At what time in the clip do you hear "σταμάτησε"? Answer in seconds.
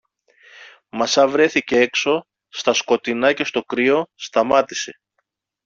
4.15-4.99